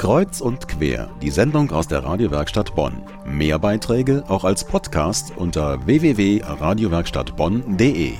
[0.00, 3.02] Kreuz und quer, die Sendung aus der Radiowerkstatt Bonn.
[3.26, 8.14] Mehr Beiträge auch als Podcast unter www.radiowerkstattbonn.de.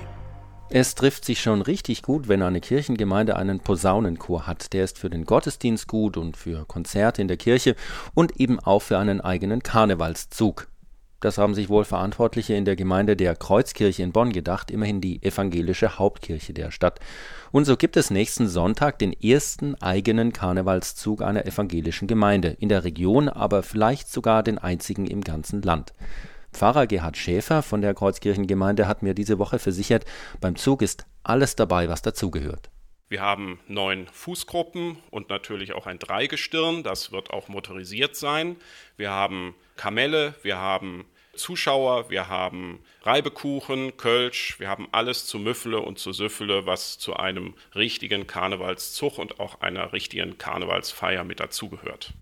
[0.68, 4.74] Es trifft sich schon richtig gut, wenn eine Kirchengemeinde einen Posaunenchor hat.
[4.74, 7.74] Der ist für den Gottesdienst gut und für Konzerte in der Kirche
[8.12, 10.68] und eben auch für einen eigenen Karnevalszug.
[11.20, 15.22] Das haben sich wohl Verantwortliche in der Gemeinde der Kreuzkirche in Bonn gedacht, immerhin die
[15.22, 16.98] evangelische Hauptkirche der Stadt.
[17.52, 22.84] Und so gibt es nächsten Sonntag den ersten eigenen Karnevalszug einer evangelischen Gemeinde, in der
[22.84, 25.92] Region aber vielleicht sogar den einzigen im ganzen Land.
[26.52, 30.04] Pfarrer Gerhard Schäfer von der Kreuzkirchengemeinde hat mir diese Woche versichert,
[30.40, 32.70] beim Zug ist alles dabei, was dazugehört.
[33.10, 38.56] Wir haben neun Fußgruppen und natürlich auch ein Dreigestirn, das wird auch motorisiert sein.
[38.96, 45.80] Wir haben Kamelle, wir haben Zuschauer, wir haben Reibekuchen, Kölsch, wir haben alles zu Müffle
[45.80, 52.12] und zu Süffle, was zu einem richtigen Karnevalszug und auch einer richtigen Karnevalsfeier mit dazugehört.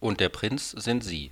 [0.00, 1.30] Und der Prinz sind Sie.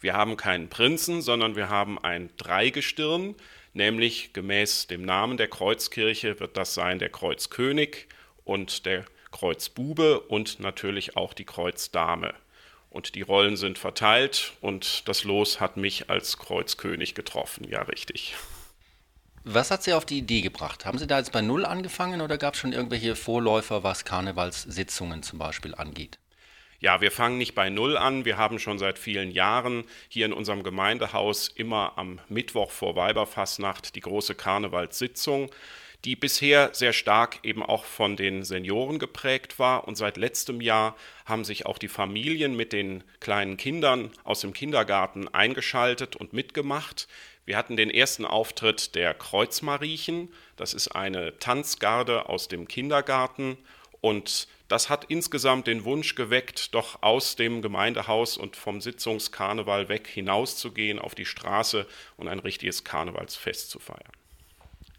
[0.00, 3.34] Wir haben keinen Prinzen, sondern wir haben ein Dreigestirn,
[3.72, 8.08] nämlich gemäß dem Namen der Kreuzkirche wird das sein der Kreuzkönig
[8.44, 12.34] und der Kreuzbube und natürlich auch die Kreuzdame
[12.94, 17.68] und die Rollen sind verteilt und das Los hat mich als Kreuzkönig getroffen.
[17.68, 18.36] Ja, richtig.
[19.42, 20.86] Was hat Sie auf die Idee gebracht?
[20.86, 25.24] Haben Sie da jetzt bei Null angefangen oder gab es schon irgendwelche Vorläufer, was Karnevalssitzungen
[25.24, 26.18] zum Beispiel angeht?
[26.78, 28.24] Ja, wir fangen nicht bei Null an.
[28.24, 33.96] Wir haben schon seit vielen Jahren hier in unserem Gemeindehaus immer am Mittwoch vor Weiberfassnacht
[33.96, 35.50] die große Karnevalssitzung
[36.04, 39.88] die bisher sehr stark eben auch von den Senioren geprägt war.
[39.88, 44.52] Und seit letztem Jahr haben sich auch die Familien mit den kleinen Kindern aus dem
[44.52, 47.08] Kindergarten eingeschaltet und mitgemacht.
[47.46, 50.28] Wir hatten den ersten Auftritt der Kreuzmariechen.
[50.56, 53.56] Das ist eine Tanzgarde aus dem Kindergarten.
[54.00, 60.06] Und das hat insgesamt den Wunsch geweckt, doch aus dem Gemeindehaus und vom Sitzungskarneval weg
[60.06, 61.86] hinauszugehen auf die Straße
[62.18, 64.12] und ein richtiges Karnevalsfest zu feiern.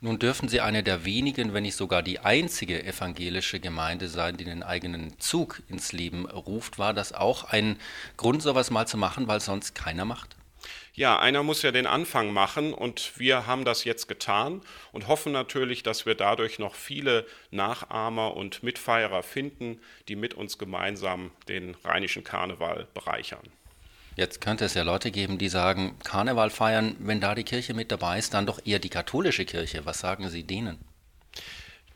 [0.06, 4.44] Nun dürfen Sie eine der wenigen, wenn nicht sogar die einzige evangelische Gemeinde sein, die
[4.44, 6.78] den eigenen Zug ins Leben ruft.
[6.78, 7.80] War das auch ein
[8.16, 10.36] Grund, sowas mal zu machen, weil sonst keiner macht?
[10.94, 14.62] Ja, einer muss ja den Anfang machen und wir haben das jetzt getan
[14.92, 20.60] und hoffen natürlich, dass wir dadurch noch viele Nachahmer und Mitfeierer finden, die mit uns
[20.60, 23.52] gemeinsam den rheinischen Karneval bereichern.
[24.16, 27.92] Jetzt könnte es ja Leute geben, die sagen, Karneval feiern, wenn da die Kirche mit
[27.92, 29.86] dabei ist, dann doch eher die katholische Kirche.
[29.86, 30.80] Was sagen Sie denen?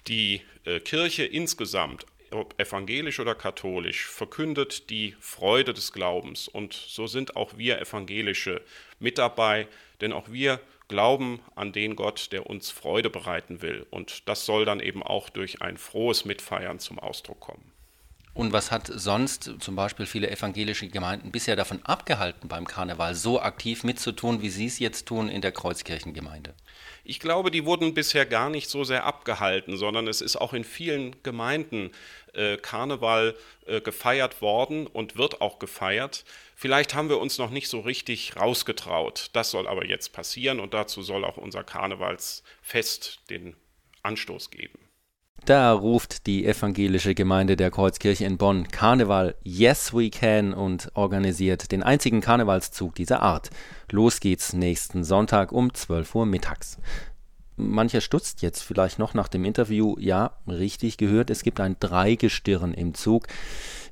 [0.08, 6.50] Die äh, Kirche insgesamt, ob evangelisch oder katholisch, verkündet die Freude des Glaubens.
[6.50, 8.62] Und so sind auch wir Evangelische
[9.00, 9.68] mit dabei,
[10.02, 10.60] denn auch wir
[10.90, 13.86] glauben an den Gott, der uns Freude bereiten will.
[13.92, 17.72] Und das soll dann eben auch durch ein frohes Mitfeiern zum Ausdruck kommen.
[18.34, 23.42] Und was hat sonst zum Beispiel viele evangelische Gemeinden bisher davon abgehalten, beim Karneval so
[23.42, 26.54] aktiv mitzutun, wie Sie es jetzt tun in der Kreuzkirchengemeinde?
[27.04, 30.64] Ich glaube, die wurden bisher gar nicht so sehr abgehalten, sondern es ist auch in
[30.64, 31.92] vielen Gemeinden
[32.34, 33.36] äh, Karneval
[33.66, 36.24] äh, gefeiert worden und wird auch gefeiert.
[36.56, 39.32] Vielleicht haben wir uns noch nicht so richtig rausgetraut.
[39.34, 43.56] Das soll aber jetzt passieren und dazu soll auch unser Karnevalsfest den
[44.04, 44.89] Anstoß geben.
[45.46, 51.72] Da ruft die evangelische Gemeinde der Kreuzkirche in Bonn Karneval Yes We Can und organisiert
[51.72, 53.50] den einzigen Karnevalszug dieser Art.
[53.92, 56.78] Los geht's nächsten Sonntag um 12 Uhr mittags.
[57.56, 59.96] Mancher stutzt jetzt vielleicht noch nach dem Interview.
[60.00, 63.28] Ja, richtig gehört, es gibt ein Dreigestirn im Zug.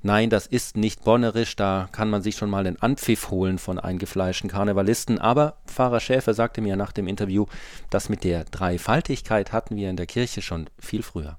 [0.04, 3.80] Nein, das ist nicht bonnerisch, da kann man sich schon mal den Anpfiff holen von
[3.80, 5.20] eingefleischten Karnevalisten.
[5.20, 7.46] Aber Pfarrer Schäfer sagte mir nach dem Interview,
[7.90, 11.38] das mit der Dreifaltigkeit hatten wir in der Kirche schon viel früher.